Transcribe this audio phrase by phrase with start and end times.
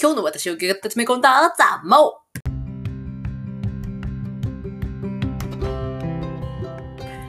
[0.00, 2.20] 今日の私をギュッと詰め込んだザ・モ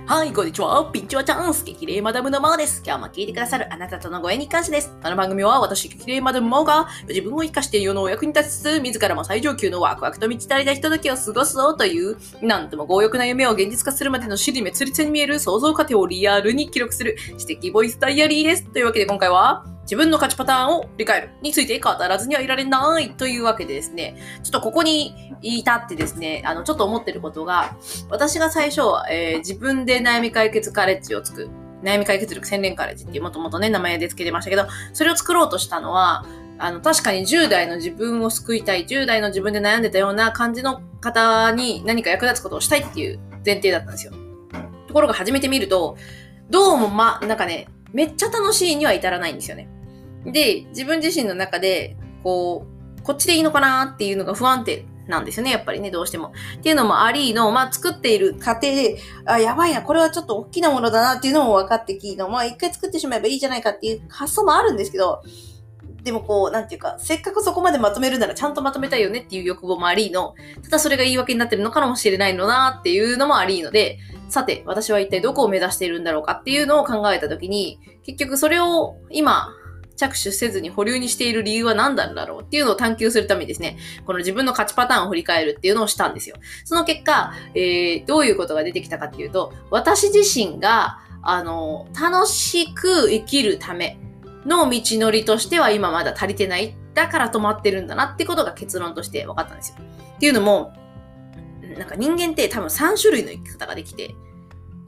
[0.06, 0.88] はい、こんにちは。
[0.94, 1.66] ピンチはチャンス。
[1.66, 2.84] 激励マダムのマオです。
[2.86, 4.96] 今日も聞いてくださるあなたとのご縁に感謝です。
[5.02, 18.64] この番組は私、激励マダムマオが自分を生かして世のお役に立ちつつ、自らも最上級のワクワクと満ち足りたひとときを過ごそうという、なんとも強欲な夢を現実化するまでの尻滅裂に見える想像過程をリアルに記録する知的ボイスダイアリーです。
[18.66, 27.76] というわけで今回は、自分の勝ちパターンを理解るについて語らずにはいられないというわけでですね、ちょっとここに至ってですね、あの、ちょっと思ってることが、
[28.08, 31.50] 私が最初、えー自分で悩み解決カレッジを作る。
[31.82, 36.24] 悩み解決力洗練カレッジっていうもともとね、名前で付けてましたけど、それを作ろうとしたのは、
[36.60, 44.14] あの、確かに10代の自分を救いたい、10代の自分で悩んでたような感じの方に何か役立つことをしたいっていう前提だったんですよ。
[44.88, 45.98] ところが始めてみると、
[46.52, 49.70] どうもま、なんかね、めっちゃ楽しいには至らないんですよね。
[50.26, 52.66] で、自分自身の中で、こ
[52.98, 56.32] う、こっちでいいのかなっていうのが不安定なんですよね、やっぱりね、どうしても。
[56.58, 65.24] っていうのもありの、まあ、作っている過程で、あ、やばいな、これはちょっと大きなものだなっていうのも分かってきの、まあ、一回作ってしまえばいいじゃないかっていう発想もあるんですけど、
[66.04, 79.50] でもこう、なんていうか、せっかくそこまでまとめるならちゃんとまとめたいよねっていう欲望もありの、ただそれが言い訳になってるのかもしれないのなっていうのもありので、さて、私は一体どこを目指しているんだろうかっていうのを考えたときに、結局それを今、
[80.00, 86.38] 着手せずに保留にしている理由は何なんだろうっていうのを探求するためにですね、この自分の勝ちパターンを振り返るっていうのをしたんですよ。
[86.64, 94.00] その結果、えー、どういうことが出てきたかっていうと、私自身が、あの、楽しく生きるため
[94.46, 96.76] の道のりとしては今まだ足りてない。
[96.94, 99.84] だから止まってるんだなってことが結論として分かったんですよ。
[100.16, 100.74] っていうのも、
[101.78, 104.16] なんか人間って多分3種類の生き方ができて、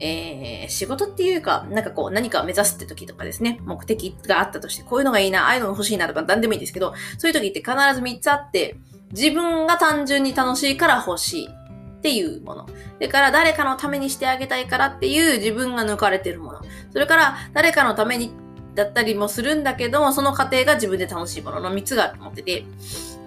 [0.04, 8.76] えー、仕事っていうか、なんかこう何かを目指すって時とかですね、目的があったとして、こういうのがいいな、ああいうのが欲しいなとか何でもいいんですけど、そういう時って必ず3つあって、
[9.12, 12.66] 自分が単純に楽しいから欲しいっていうもの。
[12.66, 16.60] それから誰かのためにしてあげたいからっていう自分が抜かれてるもの。
[16.92, 18.32] それから誰かのために
[18.74, 22.64] だったりもするんだけども、その過程が自分で楽しいものの3つがあると思ってて、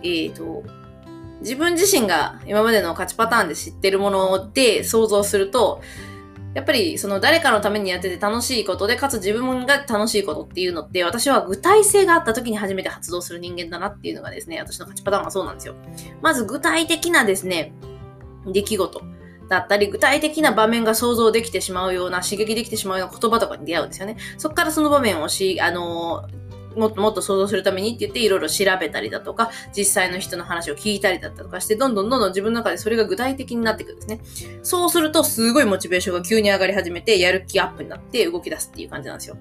[0.03, 0.63] えーと、
[1.40, 5.81] 自分自身が今までの勝ちパターンで知ってるもので想像すると、
[6.56, 15.76] やっぱりその誰かのためにやってて楽しいことで、かつ自分が楽しいことっていうのって、私は具体性があった時に初めて発動する人間だなっていうのがですね、私の勝ちパターンはそうなんですよ。
[16.22, 17.74] まず具体的なですね、
[18.48, 19.02] 出来事
[19.50, 24.16] だったり、具体的な場面が想像できてしまうような、刺激できてしまうような言葉とかに出会うんですよね。
[24.38, 26.44] そこからその場面をし、あのー
[26.75, 34.22] もっともっと想像するためにって言っていろいろ調べたりだとか、実際の人の話を聞いたりだったとかして、どんどんどんどん自分の中でそれが具体的になっていくんですね。
[34.63, 39.38] そうすると、すごいモチベーションが急に上がり始めて、やる気アップになって動き出すっていう感じなんですよ。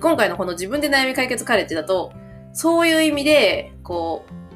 [0.00, 2.12] 今回のこの自分で悩み解決カレッジだと、
[2.52, 4.47] そういう意味で、こう、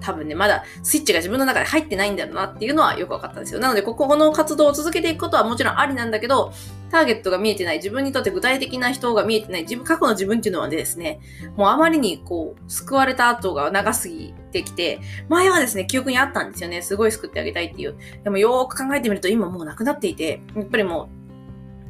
[0.00, 3.60] 多分ね、まだスイッチが自分の中で入ってないんだろうなっていうのはよく分かったんですよ。
[3.60, 6.52] なので、ここの活動を続けていくことはもちろんありなんだけど、
[6.90, 11.20] ターゲットが見えてない、自分にとって具体的な人が見えてない、自分、過去の自分っていうのはですね、
[11.56, 16.82] もうあまりにこう、救われた後が長すぎてきて、前はですね、記憶にあったんですよね。
[16.82, 17.96] すごい救ってあげたいっていう。
[18.22, 21.15] でもよーく考えてみると今もうなくなっていて、やっぱりもう、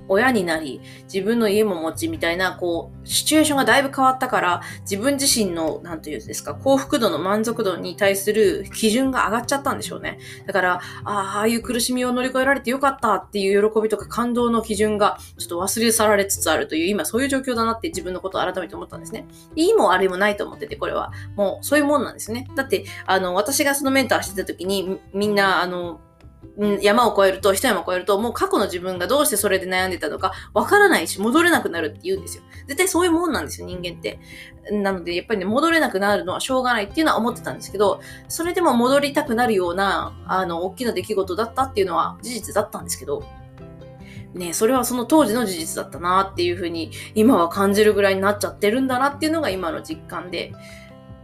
[0.08, 0.80] 親になり、
[1.12, 10.18] 自分の家も持ちみたいな、こう、シチュエーションがだいぶ変わったから、自分自身の、なんというんですか、幸福度の満足度に対する基準が上がっちゃったんでしょうね。
[10.46, 19.26] だから、ああ、ああいう苦しみを乗り越えられてよかったっていう喜びとか感動の基準が、ちょっと忘れ去られつつあるという、今そういう状況だなって自分のことを改めて思ったんですね。
[19.54, 21.12] いいも悪いもないと思ってて、これは。
[21.36, 22.48] もう、そういうもんなんですね。
[22.54, 26.00] だって、あの、私がそのメンターしてた時に、みんな、あの、
[26.80, 32.42] 山を越えると、一山を越えると、もう過去の自分がどうしてそれで悩んでたのかわからないし、戻れなくなるって言うんですよ。
[32.66, 34.18] 絶対そういうもんなんですよ、人間って。
[34.70, 43.22] なので、やっぱりね、戻れなくなるのはしょうがないっていうのは思ってたんですけど、それでも戻りたくなるような、あの、大きな出来事だったっていうのは事実だったんですけど、
[44.34, 50.52] ね、それはその当時の事実だったなっていうふうに、今は感じるぐらいになっちゃってるんだなっていうのが今の実感で、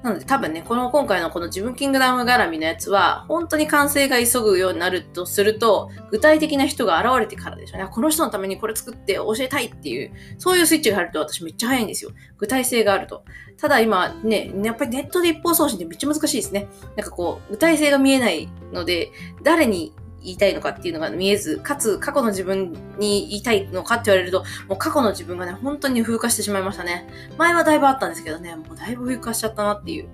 [0.03, 7.89] なので多分ね、この今回のこの自分キングダム絡みのやつは、本当に完成が急ぐようになるとすると、具体的な人が現れてからでしょうね。
[7.89, 12.11] この人のためにこれ作って教えたいっていう、そういうスイッチが入ると私めっちゃ早いんですよ。
[12.37, 13.25] 具体性があると。
[13.59, 16.69] ただ今ね、やっぱりネットで一方送信ってめっちゃ難しいですね。
[16.97, 19.13] なんかこう、具体性が見えないので、
[19.45, 27.09] 誰に言いたいのかっていうのが見えず、かつ過去の自分に言いたいのかって言われると、もう過去の自分がね、本当に風化してしまいましたね。
[27.39, 30.09] 前はだいぶあったんですけどね、もうだいぶ風化しちゃったなっていう。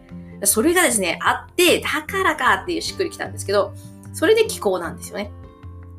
[0.44, 3.74] それがですね、あって、だからかっていうしっくりきたんですけど、
[4.12, 5.30] それで気候なんですよね。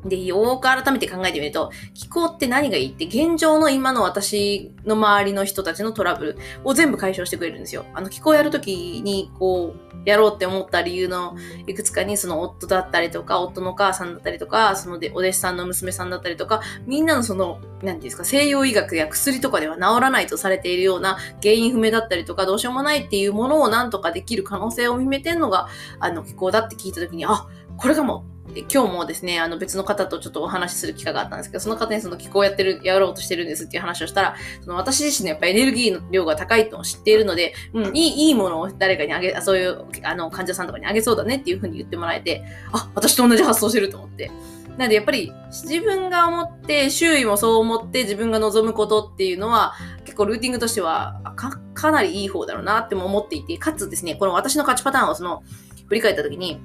[0.04, 7.84] で、よーく改めて考えてみると、気候って何がいいって現状の今の私の周りの人たちのトラブルを全部解消してくれるんですよ。
[7.94, 11.36] あの、気候やるときに、こう、やろうって思った理由の
[11.66, 25.68] いくつかに、その夫だったりとか、夫のお母さんだったりとか、そのでお弟子さんの娘さんだったりとか、みんなのその、何て言うんですか、西洋医学や薬とかでは治らないとされているような原因不明だったりとか、どうしようもないっていうものを何とかできる可能性を秘めてんのが、
[25.98, 28.24] あの、気候だって聞いたときに、あ、これかも
[28.72, 42.42] 今日もですね、あの別の方とちょっとお話しする機会があったんですけど、その方にその気候やってる、やろうとしてるんですっていう話をしたら、その私自身のやっぱエネルギーの量が高いのを知っているので、うん、いい、いいものを誰かにあげ、そういう、あの、患者さんとかにあげそうだねっていうふうに言ってもらえて、
[42.72, 44.30] あ、私と同じ発想してると思って。
[44.76, 49.74] なんでやっぱり自分が思って、周囲もそう思って自分が望むことっていうのは
[50.04, 55.42] 結構ルーティングとしてはかかなりいい方だろうなっても思っていて、かつですね、この私の勝ちパターンをその
[55.88, 56.62] 振り返った時に、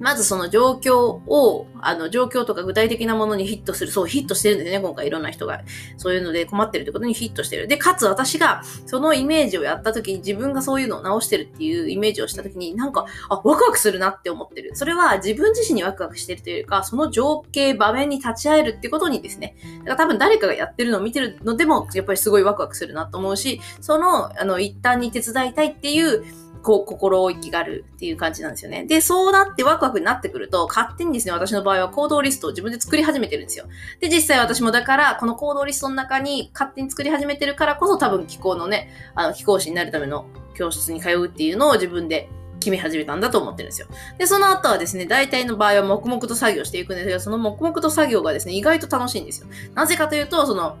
[0.00, 3.92] まずその状況を、あの、状況とか具体的なものにヒットする。
[3.92, 5.60] そう、ヒットしてるんですね、今回いろんな人が。
[5.98, 7.68] そういうので困ってるってことにヒットしてる。
[7.68, 14.70] で、かつ私がそのイメージをやった時に自分がそういうのを直してるっていうイメージをした時になんか、あ、ワクワクするなって思ってる。
[14.74, 19.54] それは自分自身にワクワクしてるというか、その情景、場面に立ち会えるってことにですね。
[19.80, 26.24] だから多分誰かがやってるのを見てるのでも、やっぱりすごいワクワクするなと思うし、その、あの、一旦に手伝いたいっていう、
[26.62, 28.84] こう、心意気があるっていう感じなんですよね。
[28.84, 33.66] で、そうなってワクワクになってくると、勝手にですね、私の場合は行動リストを自分で作り始めてるんですよ。
[34.00, 42.28] で、実際私もだから、この行動リストの中に勝手に作り始めてるからこそ、多分気候のね、あの、気候士になるための教室に通うっていうのを自分で
[42.60, 43.88] 決め始めたんだと思ってるんですよ。
[44.18, 49.48] で、その後はですね、大体の場合は黙々と作業していくんですけど、その黙々と作業がですね、意外と楽しいんですよ。
[49.74, 50.76] なぜかというと、その、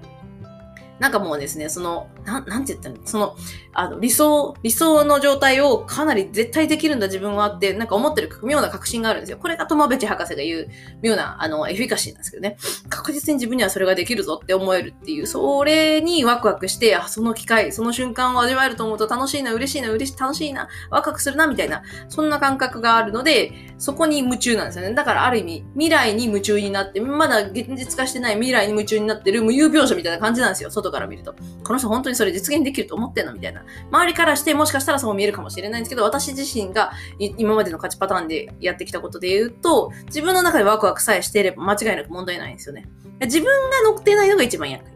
[1.00, 2.96] なんかもうですね、その、なん、なんて言ったの？
[3.06, 3.34] その、
[3.72, 9.38] あの、理想、理想の状態をかなり絶対できるんだ自分はって、なんか思ってる妙な確信があるんですよ。
[9.38, 10.68] これがトマベチ博士が言う
[11.02, 12.58] 妙な、あの、エフィカシーなんですけどね。
[12.90, 24.94] 確実に自分にはそれができるぞって思えるっていう、それにワクワクして、あ、その機会、その瞬間を味わえると思うと楽しいな、嬉しいな、嬉しい、楽しいな、ワクワクするな、みたいな、そんな感覚があるので、そこに夢中なんですよね。
[24.94, 30.70] だからある意味、未来に夢中になって、まだ現実化してない未来に夢中になってる無有描写みたいな感じなんですよ。
[30.70, 31.34] 外から見ると。
[31.64, 33.64] この人本当にそれ実現できると思ってんのみたいな。
[33.90, 42.88] 周りからしてもしかしたらそう見えるかもしれないんですけど、私自身が今までの勝ちパターンでやってきたことで言うと、自分の中でワクワクさえしていれば間違いなく問題ないんですよね。
[43.20, 44.92] 自分が乗ってないのが一番厄介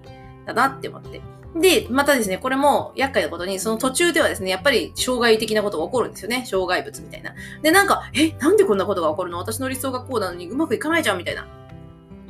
[0.46, 1.20] だなって思って。
[1.56, 6.44] で、またですね、これも厄介なことに、その途中ではですね、やっぱり障害的なことが起こるんですよね。
[6.46, 7.32] 障害物みたいな。
[7.62, 9.38] で、なんか、え、なんでこんなことが起こるの？
[9.38, 11.46] 私の理想がこうなのにうまくいかないじゃんみたいな。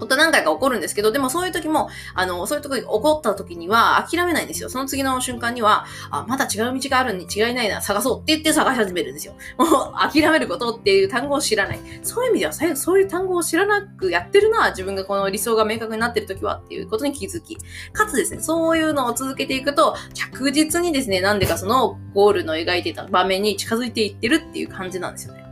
[0.04, 4.68] こと何回か起こるんですけど、でもそういう時も、あの、そういう時が起こった時には諦めないんですよ。
[4.68, 9.34] その次の瞬間には、あ、まだ違う道があるに違いないな、探そうって言って探し始めるんですよ。
[9.58, 11.80] もう諦めることっていう単語を知らない。
[12.02, 17.56] そういう意味では、そういう単語を知らなくやってるな、自分がこの理想が明確になってる時はっていうことに気づき、
[17.92, 25.44] かつですね、そういうのを続けていくと、着実にですね、なんでかそのゴールの描いてた場面に近づいていってるっていう感じなんですよね。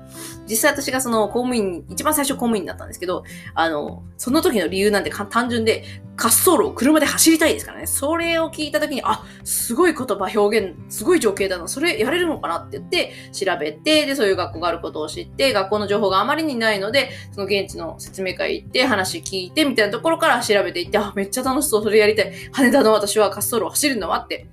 [0.49, 3.25] 実際私がその公務員、一番最初公務員だったんですけど、
[3.55, 5.85] あの、その時の理由なんて単純で、
[6.17, 7.87] 滑走路を車で走りたいですからね。
[7.87, 11.67] それを聞いた時に、あ、すごい言葉表現、すごい情景だな。
[11.69, 22.33] それやれるのかなって言って、調べて、で、そういう学校があることを知って、学校の情報があまりにないので、その現地の説明会行って、話聞いて、みたいなところから調べていって、あ、めっちゃ楽しそう、それやりたい。
[22.53, 24.47] 羽田の私は滑走路を走るんだわって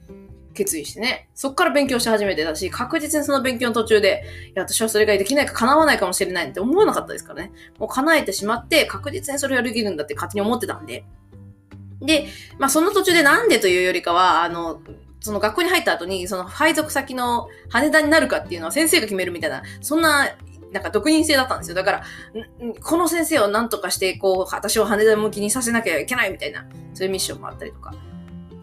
[0.59, 7.51] 決意してね、そっから勉強し始めてたし、確実にその勉強の途中で、いや、私はそれができないか叶わないかもしれないって思わなかったですからね。
[7.80, 11.06] もう叶えてしまって、確実にそれができるんだって勝手に思ってたんで。
[12.01, 14.81] で、まあその途中でなんでというよりかは、あの、
[15.21, 20.30] その学校に入った後に、その配属先の羽田になるかっていうのは先生が決めるみたいな、そんな
[20.71, 21.75] なんか独任制だったんですよ。
[21.75, 22.04] だから、
[22.83, 27.94] この先生を何とかして、こう、私を羽田向きにさせなきゃいけないみたいな、そういうミッションもあったりとか。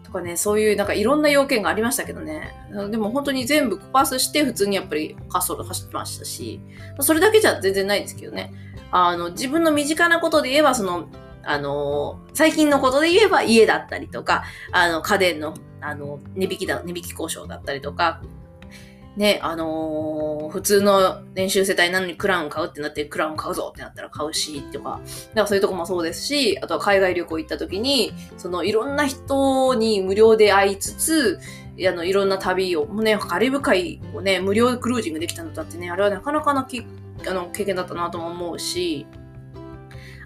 [0.07, 2.55] とかね、そういうなんかいろんな要件がありましたけどね。
[2.89, 6.61] でも本当に全部パスして普通にやっぱり滑走路走ってましたし、
[7.01, 8.53] それだけじゃ全然ないですけどね。
[8.89, 11.09] あの、自分の身近なことで言えば、その、
[11.43, 18.21] あの、最近のことで言えば家だったりとか、あの、家電の、あの、値引きだ、値引き交渉だったりとか、
[19.17, 31.39] ね、あのー、普通の練習世帯なのにクラウン買うってなってクラウン買うぞってなったら買うし、とか、だからそういうとこもそうですし、あとは海外旅行行った時に、そのいろんな人に無料で会いつつ、
[31.87, 36.85] あの、いろんな旅を、もうね、カリブ海をね、無料クルージングできたのだってね、あれはなかなかなき
[37.27, 39.07] あの経験だったなとも思うし、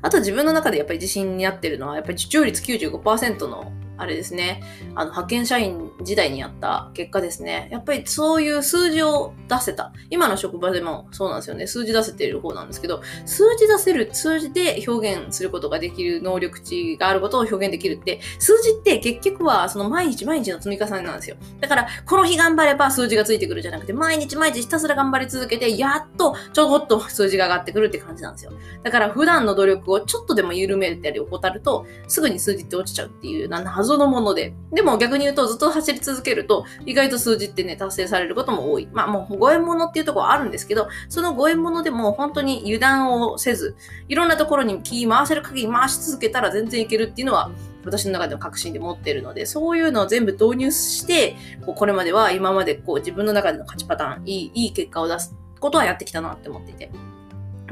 [0.01, 4.63] あと自分の中でやっぱり自信になってるのは、やっぱり受注率95%のあれですね、
[4.95, 9.93] あの、派遣社員時代にやった結果ですね、やっぱりそういう数字を出せた。
[10.09, 11.67] 今の職場でもそうなんですよね。
[11.67, 21.35] 数字出せている方なんですけど、数字出せる、数字で表現することができる能力値があることを表現できるって、数字って結局はその毎日毎日の積み重ねなんですよ。
[21.59, 28.51] だから、この日頑張れば数字がついてくるじゃなくて、毎日毎日ひたすら頑張り続けて、やっとちょこっと数字が上がってくるって感じなんですよ。
[28.81, 34.53] だから普段の努力をちょっとでも緩めたり怠ると、すぐに数字って落ちちゃうっていう、なん謎のもので。
[34.71, 38.87] でも逆に言うと、ずっと走り続けると、意外と数字ってね、達成されることも多い。
[38.91, 43.75] まあもう、ご縁物っていうところはあるんですけど、そのご縁物でも本当に油断をせず、
[44.07, 47.51] いろんなところに気回せる限り回し続けたら全然いけるっていうのは、
[47.83, 56.91] 私の中でも確信で持ってるので、そういうのを全部導入して、こうこれまでは今までこう自分の中での勝ちパターン、いい、いい結果を出すことはやってきたなって思っていて。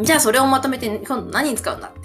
[0.01, 1.99] じゃあそれをまとめて今度何に使うんだって。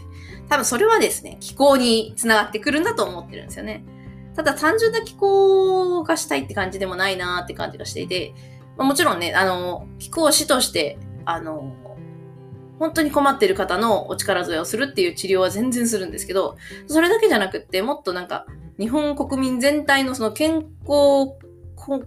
[0.49, 3.85] 多分それはですね、気候につながってくるんだと思ってるんですよね。
[4.35, 8.35] ただ単純な気候がしたいって感じでもないなって感じがしていて、
[8.77, 11.73] まあ、もちろんね、あの、気候師として、あの、
[12.79, 16.57] 本当に困ってる方のお力添えをするっていう治療は全然するんですけど、
[16.89, 18.47] それだけじゃなくって、もっとなんか、
[18.79, 21.35] 日本国民全体のその健康、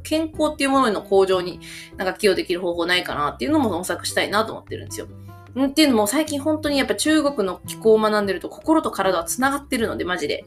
[0.03, 1.61] 健康っていうものの向上に
[1.95, 5.07] なんか寄与できる方法ないかなっていうのも模索したいなと思ってるんですよ。
[5.65, 10.45] っていうのも最近本当にやっぱ中国の気候を学んでると心と体は繋がってるのでマジで。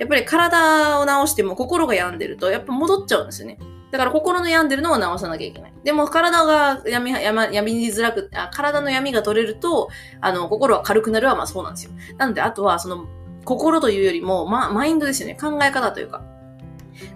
[0.00, 3.58] やっぱり体を治しても心が病んでるとやっぱ戻っちゃうんですよね。
[3.90, 5.74] だから心の病んでるのを治さなきゃいけない。
[5.84, 9.90] でも体が病み、病病みづらくあ、体の闇が取れると、
[10.22, 11.90] あの、心は軽くなるはまあそうなんですよ。
[12.16, 13.08] なので、あとはその、
[13.44, 15.34] 心というよりも、ま、マインドですよね。
[15.34, 16.22] 考え方というか。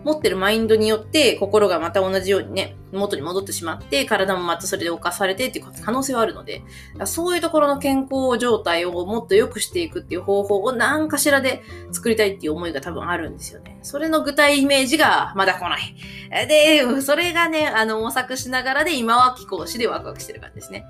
[0.05, 6.62] 持ってるマインドによって心がまた同じようにね、元に戻ってしまって、体もまたそれで侵されてっていう可能性はあるので、
[7.05, 11.62] そういうところの健康状態をもっと良くしていくっていう方法を何かしらで
[11.93, 13.79] 作りたいっていう思いが多分あるんですよね。
[13.83, 15.95] それの具体イメージがまだ来ない。
[16.49, 20.87] で、それがね、あの、模索しながらで今は気候師でワクワクしてる感じですね。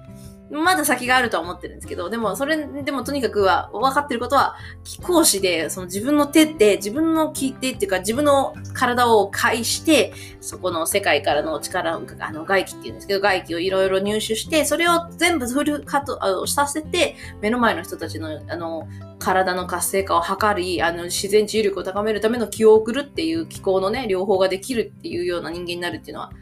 [0.51, 18.87] まだ先があるとは思ってるんですけど、でも、それでもとにかくは、分かってることは、気候師で、その自分の手って、自分の聞いてっていうか、自分の体を介して、そこの世界からの力、あの、外気っていうんですけど、外気をいろいろ入手して、それを全部フルカットさせて、目の前の人たちの、あの、
[19.19, 26.33] 体の活性化を図り、あの、自然治癒力を高めるための気を送るっていう気候のね、両方ができるっていうような人間になるっていうのは、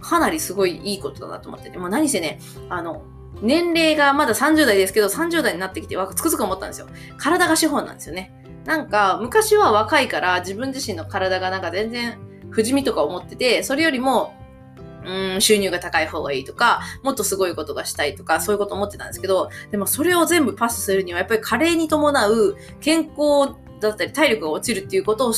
[0.00, 3.04] かなりすごいいいことだなと思ってて、まあ何せね、あの、
[3.42, 6.86] 年齢がまだ30代ですけど、30代になってきて、つくづく思ったんですよ。
[7.18, 8.32] 体が資本なんですよね。
[8.64, 12.18] なんか、昔は若いから自分自身の体がなんか全然
[12.50, 14.34] 不死身とか思ってて、それよりも、
[15.04, 25.34] うん、収入が高い方がいいとか、もっとすごいことがしたいとか、そういうこと思ってたんですけど、でもそれを全部パスするには、やっぱり加齢に伴う健康だったり体力が落ちるっていうことを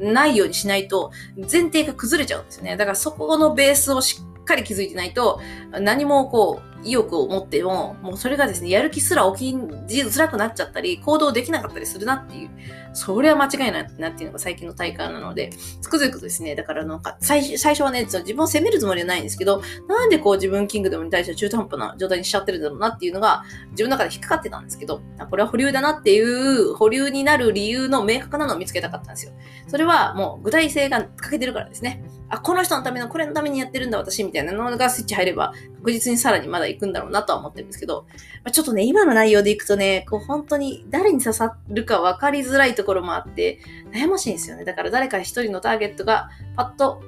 [0.00, 2.76] ないようにしないと、前提が崩れちゃうんですよね。
[2.76, 5.40] だからそこのベースをしっかり気づいてないと、
[5.72, 12.50] 何もこう、意欲を持っても、もうそれがですね、やる気すら起きづらくなっちゃったり、行動できなかったりするなっていう、
[12.94, 29.32] それは間違いないなっていうのが最近の体感なので、つくづくですね、だからなんか、最最初はね、自分を責めるつもりはないんですけど、なんでこう自分キングダムに対して中途半端な状態にしちゃってるんだろうなっていうのが、自分の中で引っかかってたんですけど、これは保留だなっていう、保留になる理由の明確なのを見つけたかったんですよ。
[29.68, 32.04] それはもう具体性が欠けてるからですね。
[32.28, 38.06] あ、この人のための、これのためにやってるんだ私みたいなのがスイッチ入れば、確実にさらにまだ行くんだろうなとは思ってるんですけど、
[38.44, 43.58] まあ、ちょっとね、今の内容でいくとね、こう本当に誰に刺さるか分かりづらいところもあって、
[43.92, 44.64] 悩ましいんですよね。
[44.64, 47.02] だから誰か一人のターゲットがパッと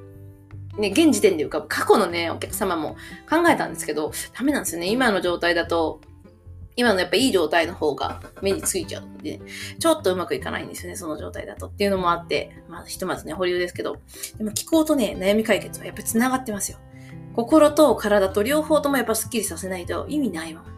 [0.76, 2.96] ね、現時点で浮かぶ過去のね、お客様も
[3.30, 4.88] 考えたんですけど、ダメなんですよね。
[4.88, 6.00] 今の状態だと、
[6.76, 9.40] 今のやっぱいい状態の方が目についちゃうので、
[9.78, 13.98] ちょっとうまくいかないんですよね、その状態だとっていうのもあって、まあひとまずね、保留ですけど、
[14.36, 16.78] でも気候とね、悩み解決はやっぱり繋がってますよ。
[17.34, 20.74] 心と体と両方ともやっぱスッキリさせないと意味ないまま。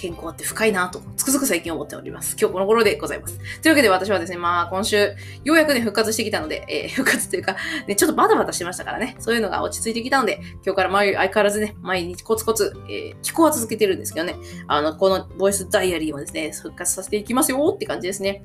[0.00, 2.34] 健康って深いなと、つくづく最近思っております。
[2.40, 3.38] 今日この頃でございます。
[3.60, 5.14] というわけで私はですね、まあ今週、
[5.44, 7.54] ようやくね、復活してきたので、えー、 復活というか、
[7.86, 14.36] ね、ちょっとバタバタしてましたからね、そういうのが落ち着いてきたので、今日から毎相変わらずね、毎日コツコツ、えー、気候は続けてるんですけどね、
[14.68, 18.42] あの、このボイスダイアリーをですね、復活させていきますよって感じですね。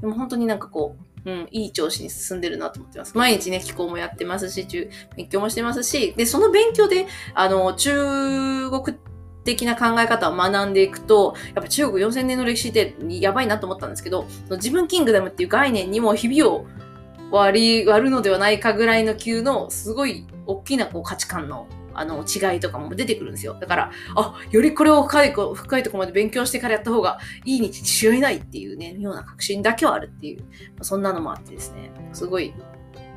[0.00, 3.16] でも本当になんかこう、うん、いい調子に進んでるなと思ってます。
[3.16, 8.96] 毎日ね、気候もやってますし、中、勉強もしてますし、で、その勉強で、あの、中国
[9.44, 16.66] 的な考え方を学んでいくと、やっぱ中国4000年の歴史ってやばいなと思ったんですけど、その自分キングダムっていう概念にも日々を
[17.30, 23.56] 割り割るのではないかぐらいの級のすごい大きなこう価値観のあの、違いとかも出てくるんですよ。
[23.60, 30.44] だから、あ、よりこれを深い、深いとこまで勉強してからやった方がいいに違いないっていうね、ような確信だけはあるっていう、
[30.82, 32.52] そんなのもあってですね、すごい、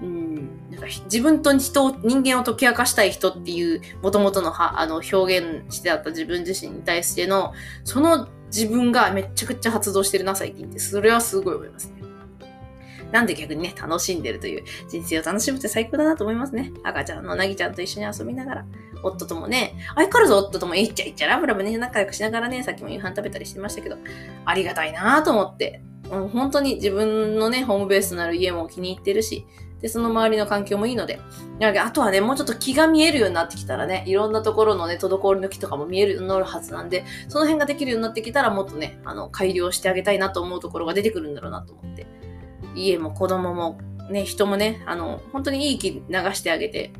[0.02, 0.36] うん、
[0.70, 7.54] なんか自分と人を、人間を解き明かしたい人っていう、もともとのは、あの、表現してあった自分自身に対しての、
[7.84, 10.80] その自分がめちゃくちゃ発動してるな、最近って。
[10.80, 12.07] それはすごい思いますね。
[13.12, 16.72] なんで逆にね、楽しんでるという人生を楽しむって最高だなと思いますね。
[16.84, 18.66] 赤ちゃんのなぎちゃんと一緒に遊びながら、
[19.04, 23.98] 夫ともね、相変わらず夫ともいっちゃいっちゃラブラブね、仲良くしながらね、さっきも夕飯食べたりしてましたけど、
[24.46, 29.46] ありがたいなと思って、もう本当に自分のね、ホームベースとなる家も気に入ってるし、
[29.82, 31.20] で、その周りの環境もいいので、
[31.62, 42.08] あとはね、もうちょっと気が見えるようになってきたらね、いろんなところのね、滞りの木とかも見えるようになるはずなんで、その辺ができるようになってきたら、もっとね、あの、改良してあげたいなと思うところが出てくるんだろうなと思って。
[42.76, 46.02] 家も子供もね、人もね、あの、本当にいい気流
[46.34, 46.92] してあげて、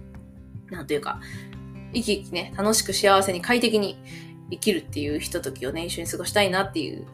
[0.70, 1.20] なんというか、
[1.94, 3.98] 生き生きね、楽しく幸せに快適に
[4.52, 7.06] 生きるっていうひとときをね、一緒に過ごしたいなっていう、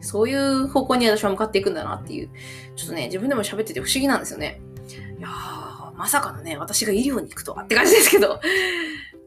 [0.00, 2.30] そういう方向に私は向かっていくんだなっていう、
[2.74, 4.60] ちょっとね、自分でも喋ってて不思議なんですよね。
[5.18, 8.40] いやー、まさかのね、私が医療に行くとはって感じですけど、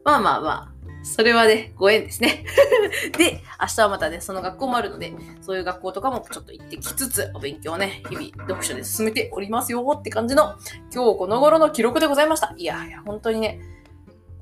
[0.04, 0.69] まあまあまあ、
[1.02, 2.44] それはね、ご縁ですね。
[3.16, 10.54] で、明日はまたね、その学校もあるので、そういう学校とかもちょっと行ってきつつ、お勉強をね、日々読書で進めておりますよって感じの、
[10.92, 12.54] 今日この頃の記録でございました。
[12.56, 13.60] いやいや、本当にね、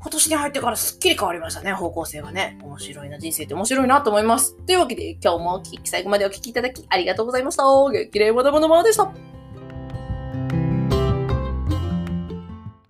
[0.01, 2.59] 今年に入ってからすっきり変わりましたね、方向性がね。
[2.63, 4.57] 面白いな、人生って面白いなと思います。
[4.67, 7.65] というわけで、今日も最後までお聴きいただきありがとうございました。
[7.91, 9.38] 激励まだまだまだでした。